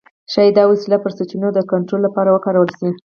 ښايي 0.31 0.51
دا 0.57 0.63
وسیله 0.71 0.97
پر 1.03 1.11
سرچینو 1.17 1.49
د 1.53 1.59
کنټرول 1.71 2.01
لپاره 2.03 2.29
وکارول 2.31 2.69
شي. 2.77 2.89